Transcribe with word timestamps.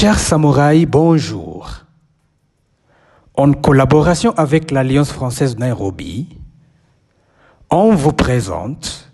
Chers 0.00 0.18
samouraïs, 0.18 0.86
bonjour. 0.86 1.84
En 3.34 3.52
collaboration 3.52 4.32
avec 4.34 4.70
l'Alliance 4.70 5.12
française 5.12 5.58
Nairobi, 5.58 6.38
on 7.68 7.94
vous 7.94 8.14
présente 8.14 9.12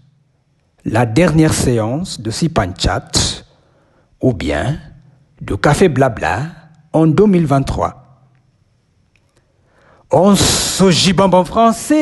la 0.85 1.04
dernière 1.04 1.54
séance 1.54 2.21
de 2.21 2.30
Sipanchat 2.30 3.11
ou 4.22 4.32
bien 4.32 4.79
de 5.41 5.57
Café 5.57 5.89
Blabla 5.89 6.43
en 6.93 7.08
2023. 7.08 8.22
On 10.13 10.36
se 10.36 10.89
gibambe 10.93 11.35
en 11.35 11.44
français. 11.44 11.96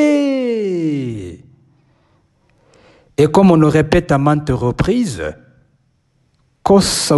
Et 3.17 3.27
comme 3.31 3.49
on 3.49 3.55
le 3.55 3.67
répète 3.67 4.11
à 4.11 4.19
maintes 4.19 4.51
reprises, 4.51 5.23
Kosa 6.61 7.17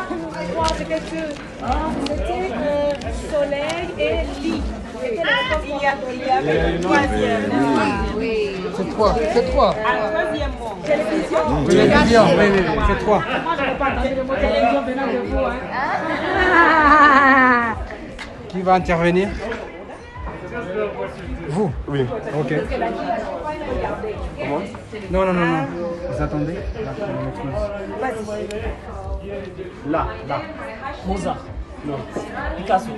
c'est 0.87 0.99
chose. 1.09 1.35
C'était 2.05 2.51
euh, 2.53 2.93
soleil 3.31 3.85
et 3.99 4.41
lit. 4.41 4.61
C'était 5.01 5.23
il 5.63 5.69
y 5.69 5.85
a, 5.85 5.93
il 6.11 6.19
y 6.19 6.29
a 6.29 6.41
le 6.41 6.79
troisième. 6.81 7.51
C'est 8.77 8.89
trois, 8.89 9.15
c'est 9.33 9.45
trois. 9.51 9.71
troisième 9.73 10.51
mot. 10.59 10.73
Télévision. 10.85 11.65
Télévision, 11.67 12.23
oui, 12.37 12.45
oui, 12.51 12.61
oui, 12.67 12.83
c'est 12.87 12.99
trois. 13.03 13.19
Moi, 13.19 13.53
je 13.57 13.63
n'ai 13.63 13.75
pas 13.77 13.85
entendu 13.85 14.15
le 14.15 14.23
mot 14.23 14.35
télévision 14.35 14.81
venant 14.81 15.07
de 15.07 15.19
vous. 15.27 15.45
Hein. 15.45 15.59
Qui 18.49 18.61
va 18.61 18.73
intervenir? 18.73 19.29
Vous 21.49 21.71
Oui. 21.87 22.05
Ok. 22.39 22.51
Non, 25.11 25.25
non, 25.25 25.33
non, 25.33 25.45
non. 25.45 25.65
Vous 26.09 26.21
attendez 26.23 26.55
Là. 26.83 28.11
Là, 29.87 30.07
là. 30.27 30.41
Mozart. 31.05 31.37
Non. 31.85 31.97
Picasso. 32.57 32.89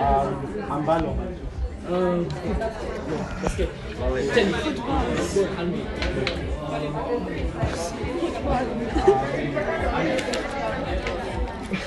Euh, 0.00 0.70
un 0.70 0.80
ballon. 0.80 1.14
Euh, 1.90 2.22
parce 3.42 3.54
que. 3.54 3.62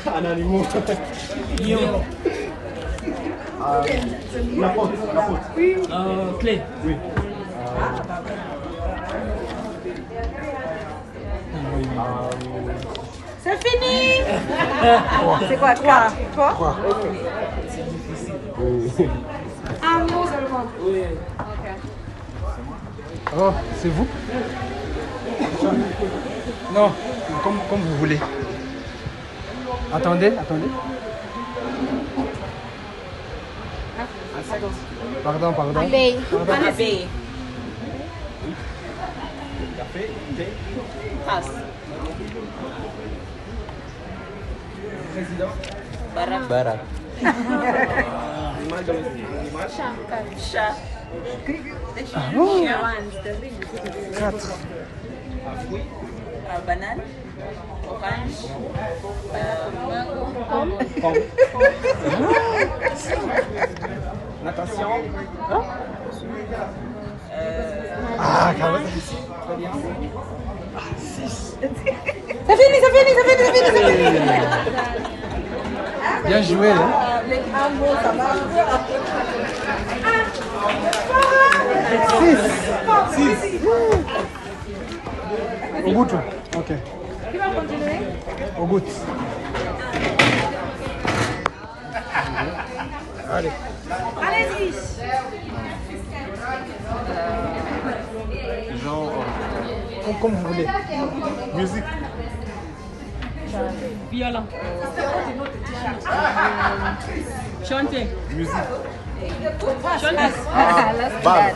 Un 0.08 0.26
animal. 0.26 0.66
Lion. 1.60 2.04
Euh, 3.62 3.84
la 4.60 4.70
faute, 4.72 4.92
la. 5.14 5.96
Euh, 5.96 6.32
clé. 6.40 6.62
Oui. 6.84 6.96
C'est 13.44 13.64
fini 13.64 14.22
C'est 15.48 15.58
quoi, 15.58 15.74
trois 15.76 16.08
Trois 16.34 16.78
Un 19.84 20.00
mot 20.00 20.26
seulement. 20.26 20.66
Oh, 23.38 23.52
c'est 23.78 23.90
vous? 23.90 24.08
Non, 26.74 26.92
comme, 27.44 27.60
comme 27.70 27.80
vous 27.82 27.98
voulez. 27.98 28.20
Attendez, 29.94 30.34
attendez. 30.40 30.68
Pardon, 35.24 35.54
pardon. 35.54 35.82
Abeille. 35.82 36.20
Pardon. 36.30 36.68
Abeille. 36.68 37.08
Café, 39.78 40.10
thé, 40.38 40.48
tasse. 41.26 41.52
Président. 45.14 45.50
Bara. 46.16 46.40
Bara. 46.50 46.76
Chá. 49.68 49.94
Chá. 50.52 50.76
4. 51.12 52.16
Ah, 52.16 52.32
uh. 52.36 52.64
tá 56.48 56.56
ah, 56.56 56.60
Banane. 56.66 57.04
Orange. 57.88 58.48
Ah, 59.34 59.68
mango. 59.88 60.32
Pomme. 61.02 61.28
Natation. 64.44 64.90
Ah, 68.20 68.54
quand 68.60 68.72
même. 68.72 68.82
Très 69.46 69.56
bien. 69.58 69.72
C'est 72.48 72.58
fini, 72.58 72.68
c'est 72.82 72.92
fini, 72.92 73.12
c'est 73.16 73.28
fini, 73.28 73.38
c'est 73.38 73.54
fini, 73.54 73.66
c'est 73.66 73.84
fini. 73.84 74.00
Bien 76.26 76.42
joué. 76.42 76.72
Hein? 76.72 76.90
Ça 78.04 78.12
marche. 78.14 78.40
Six. 83.12 83.38
Au 85.86 85.92
bout. 85.92 86.08
Ok. 86.58 86.72
Qui 87.32 87.38
va 87.38 87.46
continuer? 87.46 88.00
Au 88.60 88.66
bout. 88.66 88.82
Allez. 93.32 93.52
Comme, 100.06 100.20
comme 100.22 100.32
vous 100.36 100.48
voulez. 100.48 100.68
Musique. 101.56 101.84
Violon. 104.12 104.44
Chanter. 107.68 108.08
Musique. 108.32 108.54
Chanter. 110.02 110.32
Bal. 111.24 111.54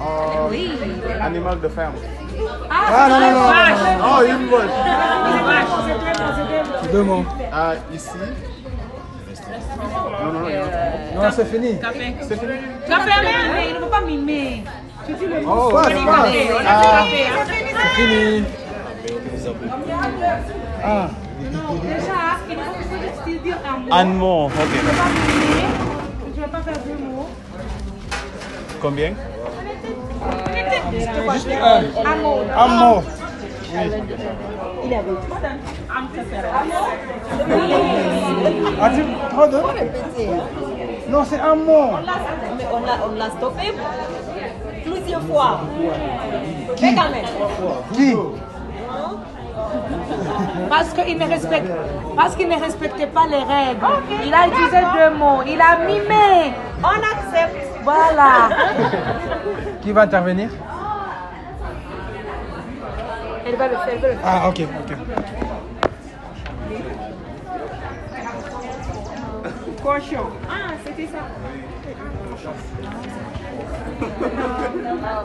Ah, 0.00 0.48
Euh, 0.50 1.20
Animal 1.22 1.60
de 1.60 1.68
ferme. 1.68 1.94
Ah 2.70 3.08
non, 3.08 3.20
non, 3.20 3.30
non. 3.32 3.40
non. 3.40 4.04
Oh, 4.04 4.22
une. 4.24 4.48
C'est 6.82 6.92
deux 6.92 7.02
mots. 7.02 7.24
Ah, 7.52 7.74
ici. 7.92 8.08
Non, 9.28 10.32
non, 10.32 10.40
non. 10.40 10.48
il. 10.48 11.18
Non, 11.18 11.30
c'est 11.30 11.44
fini. 11.46 11.78
Café. 11.78 12.14
C'est 12.22 12.38
fini. 12.40 12.52
Café, 12.88 13.10
mais 13.22 13.68
il 13.68 13.74
ne 13.74 13.80
peut 13.80 13.86
pas 13.90 14.00
mimer. 14.00 14.64
Tu 15.06 15.12
dis 15.14 15.26
le 15.26 15.40
mot. 15.42 15.52
Oh, 15.52 15.70
On 15.72 15.76
ouais, 15.76 15.94
dit 15.94 16.00
c'est 17.72 17.94
fini. 17.96 18.44
Ah, 20.84 21.08
Déjà, 21.82 22.20
il 22.48 22.56
faut 22.56 22.62
juste 23.28 23.42
dire 23.42 23.56
un 23.66 23.76
mot. 23.78 23.92
Un 23.92 24.04
mot, 24.04 24.44
ok. 24.46 24.52
Tu 24.54 24.76
ne 24.78 24.82
vas 24.82 24.92
pas 24.92 25.10
mimer. 25.10 25.66
Tu 26.34 26.40
ne 26.40 26.44
vas 26.44 26.48
pas 26.48 26.62
faire 26.62 26.78
deux 26.84 27.04
mots. 27.04 27.28
Combien? 28.80 29.12
Un. 31.62 31.82
Un 32.04 32.16
mot. 32.16 32.38
Un 32.56 32.68
mot. 32.68 33.02
Ah, 38.80 38.90
tu 38.90 39.02
pardon 39.36 39.62
Non, 41.08 41.24
c'est 41.24 41.40
un 41.40 41.54
mot. 41.54 41.90
Mais 42.56 42.64
on 42.72 42.80
l'a, 42.86 42.98
on 43.10 43.18
l'a 43.18 43.30
stoppé 43.30 43.74
plusieurs 44.84 45.22
fois. 45.22 45.60
Mais 46.80 46.94
quand 46.94 47.10
même. 47.10 47.24
Qui? 47.92 48.16
Parce 50.70 50.92
qu'il 50.94 51.18
ne 51.18 51.26
respecte, 51.26 51.70
parce 52.16 52.36
qu'il 52.36 52.48
ne 52.48 52.58
respectait 52.58 53.06
pas 53.06 53.26
les 53.26 53.36
règles. 53.36 53.86
Il 54.24 54.32
a 54.32 54.46
utilisé 54.46 54.78
deux 54.94 55.16
mots. 55.18 55.42
Il 55.46 55.60
a 55.60 55.78
mimé. 55.86 56.54
On 56.82 56.86
accepte. 56.88 57.66
Voilà. 57.82 58.48
Qui 59.82 59.92
va 59.92 60.02
intervenir? 60.02 60.50
Elle 63.48 63.56
va 63.56 63.68
le 63.68 63.76
faire. 63.76 63.88
elle 63.88 64.00
va 64.00 64.08
le 64.08 64.14
faire. 64.14 64.22
Ah, 64.24 64.48
ok, 64.50 64.60
ok. 64.60 64.92
Cochon. 69.82 70.26
Ah, 70.50 70.74
c'était 70.84 71.06
ça. 71.06 71.18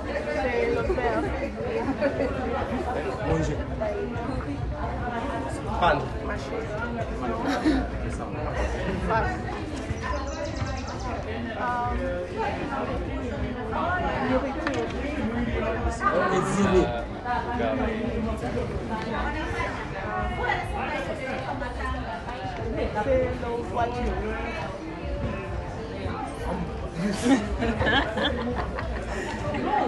C'est 0.06 0.76
le 0.76 0.84
père. 0.94 1.22
Pan. 5.80 6.00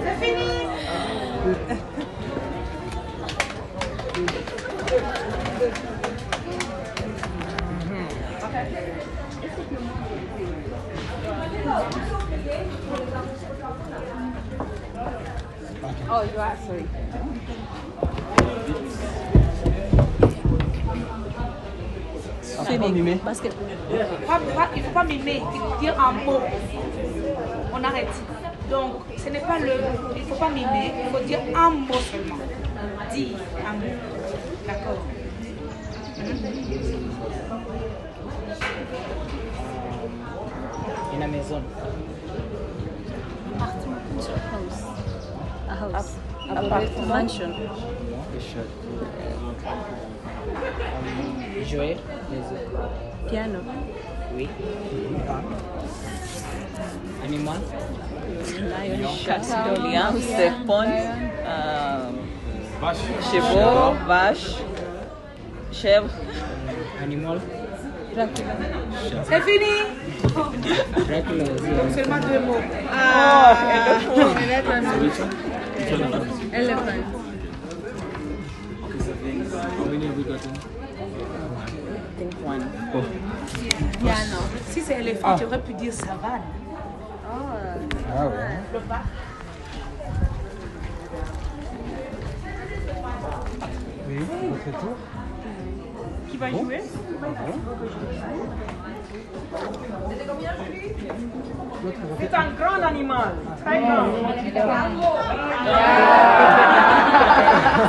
C'est 0.03 0.25
fini. 0.25 0.65
Oh, 16.07 16.21
you 16.21 16.39
are 16.39 16.57
sorry. 16.65 16.85
mimé. 22.91 23.19
Parce 23.23 23.39
que 23.41 23.47
Pas- 24.27 24.39
pas- 24.39 24.69
il 24.75 24.81
ne 24.81 24.87
faut 24.87 24.91
pas 24.93 25.03
mimer, 25.03 25.41
il 25.53 25.59
faut 25.59 25.79
dire 25.79 25.95
un 25.99 26.11
mot. 26.11 26.39
On 27.73 27.83
arrête. 27.83 28.07
Donc, 28.69 28.91
ce 29.17 29.29
n'est 29.29 29.39
pas 29.39 29.59
le. 29.59 29.71
Il 30.15 30.21
ne 30.21 30.27
faut 30.27 30.35
pas 30.35 30.49
mimer, 30.49 30.91
il 31.05 31.11
faut 31.11 31.23
dire 31.25 31.39
un 31.55 31.69
mot 31.69 31.93
seulement. 32.11 32.35
Dis 33.13 33.35
un 33.67 33.73
mot. 33.73 33.95
D'accord. 34.67 34.97
In 41.13 41.21
a 41.21 41.27
maison. 41.27 41.61
A 45.75 45.91
house, 45.91 46.15
a 46.49 47.05
mansion, 47.05 47.51
Jouer. 51.65 51.97
Les... 52.31 53.29
piano, 53.29 53.59
Oui. 54.35 54.47
Animal. 57.23 57.57
lion, 58.61 59.09
Castorian, 59.25 60.11
serpent, 60.19 60.83
euh, 61.45 62.09
chevaux, 63.31 63.95
vache, 64.07 64.55
chèvre, 65.71 66.09
Animal. 67.01 67.39
C'est 68.15 69.41
fini. 69.41 69.75
Seulement 71.93 72.19
deux 72.19 72.39
mots. 72.39 72.61
elephant, 76.53 77.05
How 79.77 79.85
many 79.85 80.05
have 80.07 80.17
we 80.17 80.23
gotten? 80.23 80.51
I 80.51 80.57
think 82.17 82.33
one. 82.45 82.63
Piano. 83.99 84.39
Si 84.69 84.81
c'est 84.81 84.99
éléphant, 84.99 85.35
tu 85.35 85.43
aurais 85.45 85.61
pu 85.61 85.73
dire 85.73 85.91
savane. 85.91 86.41
Ah 87.27 88.27
ouais. 88.27 88.59
Oui, 94.07 94.19
votre 94.49 94.79
tour. 94.79 94.95
Qui 96.35 96.41
va 96.41 96.49
jouer 96.49 96.81
C'est 102.19 102.33
un 102.33 102.47
grand 102.59 102.83
animal. 102.85 103.35
Très 103.63 103.79
grand. 103.79 104.07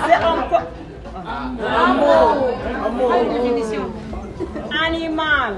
C'est. 0.07 0.15
Un. 0.15 0.37
Animal. 4.87 5.55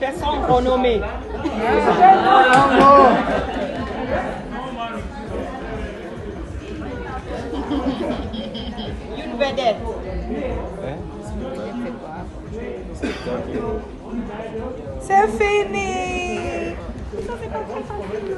Personne 0.00 0.44
renommée. 0.48 1.00
C'est 15.00 15.28
fini. 15.38 16.74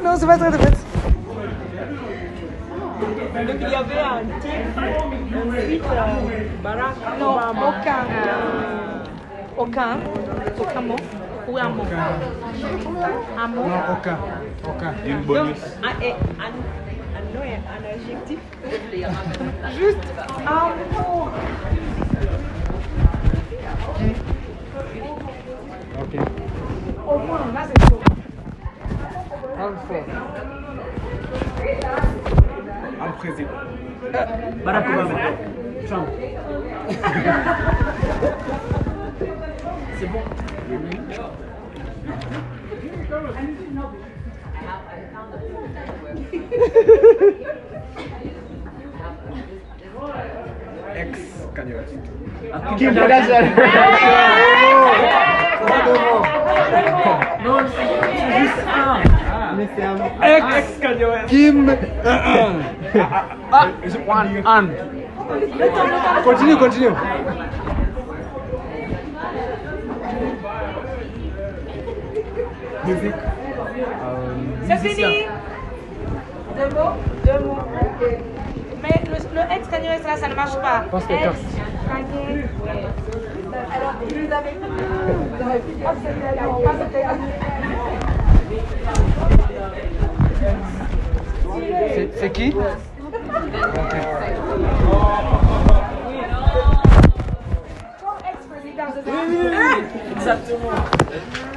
Non, 0.02 0.14
c'est 0.16 0.26
pas 0.26 0.38
très 0.38 0.50
très 0.50 0.70
Donc 3.46 3.56
il 3.60 3.68
y 3.68 3.74
avait 3.74 4.00
un 4.00 4.22
type, 4.40 4.76
ensuite 4.76 5.82
euh, 5.82 6.44
Barack 6.62 6.96
Non, 7.18 7.36
aucun. 7.68 8.06
aucun. 9.56 9.98
Aucun 10.60 10.80
mot. 10.80 10.96
Ou 11.50 11.58
un 11.58 11.68
mot. 11.70 11.82
Un 13.36 13.48
mot. 13.48 13.64
Non, 13.64 13.80
aucun. 13.92 14.18
Aucun. 14.68 14.92
Une 15.04 15.16
Donc, 15.16 15.26
bonus. 15.26 15.58
un, 15.82 15.88
un 15.88 16.50
nom 17.34 17.42
et 17.44 17.56
un 17.56 17.82
adjectif. 17.92 18.38
Juste 19.76 19.98
un 20.46 20.66
mot. 20.92 21.28
Ok. 26.00 26.14
Au 27.08 27.18
moins, 27.18 27.44
là 27.52 27.62
c'est 27.66 27.80
chaud. 27.88 28.00
Un 33.00 33.10
président. 33.18 33.56
Barack 34.64 34.86
Obama. 34.88 35.18
Trump. 35.88 36.08
C'est 40.00 40.06
bon. 40.06 40.20
Ex-cagnotte. 50.96 51.92
Kim 52.78 52.94
Kardashian. 52.94 53.44
Non, 57.44 57.58
c'est 57.68 58.38
juste 58.38 58.64
un. 58.74 59.54
Mais 59.54 59.68
c'est 59.76 59.84
un. 59.84 59.96
Ex-cagnotte. 60.22 61.26
Kim. 61.26 61.76
Ah, 63.52 63.66
one, 64.08 64.42
un. 64.46 64.66
Continue, 66.24 66.56
continue. 66.56 66.88
Musique. 72.90 73.14
C'est 74.66 74.76
fini. 74.88 75.26
Deux 76.56 76.68
mots 76.74 76.92
Deux 77.24 77.38
mots. 77.46 77.58
Mais 78.82 78.96
le, 79.06 79.16
le 79.34 79.42
ex 79.54 79.68
là, 80.04 80.16
ça 80.16 80.28
ne 80.28 80.34
marche 80.34 80.56
pas. 80.60 80.84
Pense 80.90 81.04
que. 81.04 81.12
Alors, 81.12 81.34
vous 84.00 84.32
avez 84.32 84.52
vous 85.28 85.42
avez 85.48 85.60
C'est- 92.18 92.32
qui? 92.32 92.54
Exactement. 100.16 101.49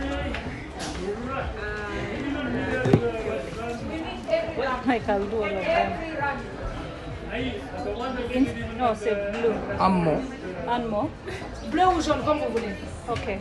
I 4.85 4.99
can 4.99 5.29
do 5.29 5.37
all 5.37 5.43
of 5.45 5.65
them. 5.65 5.91
In- 8.35 8.77
no, 8.77 8.93
c'est 8.95 9.15
blue. 9.31 9.53
Un 9.79 9.89
mot. 9.89 10.21
Un 10.67 10.79
mot. 10.79 11.09
Bleu 11.71 11.87
ou 11.87 12.01
jaune, 12.01 12.23
comme 12.25 12.39
vous 12.39 12.51
voulez. 12.51 12.75
Ok. 13.09 13.39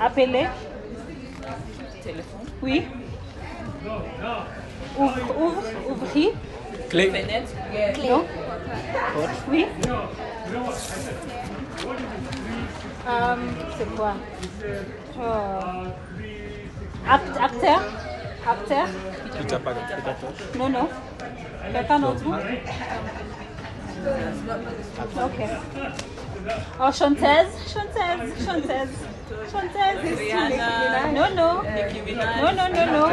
Appeler. 0.00 0.46
téléphone. 2.02 2.46
Oui. 2.62 2.84
Ouvre, 4.98 5.14
ouvre, 5.38 5.62
ouvrir. 5.90 6.30
Clé. 6.90 7.10
Fenêtre. 7.10 7.52
Non. 8.08 8.24
Oui. 9.50 9.66
Euh, 13.08 13.36
c'est 13.78 13.94
quoi? 13.96 14.12
Euh, 15.20 15.84
act- 17.08 17.38
Acteur? 17.40 17.80
Acteur? 18.48 18.86
Tu 19.38 19.46
n'as 19.46 19.58
pas 19.58 19.72
d'acteur. 19.74 19.98
Non, 20.58 20.68
non. 20.68 20.88
Quelqu'un 21.72 21.98
d'autre 22.00 22.22
Ok. 25.16 25.38
Oh, 26.80 26.92
chanteuse, 26.92 27.52
chanteuse, 27.66 28.46
chanteuse. 28.46 28.94
Chanteuse. 29.50 30.18
Rihanna. 30.18 30.68
Non, 31.12 31.30
non. 31.34 31.54
Nicki 31.74 32.00
Minaj. 32.02 32.36
Non, 32.40 32.52
non, 32.52 32.68
non, 32.74 32.86
non. 32.92 33.08